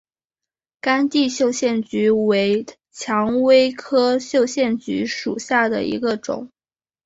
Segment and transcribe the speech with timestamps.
[0.79, 6.49] 干地绣线菊为蔷薇科绣线菊属下的一个种。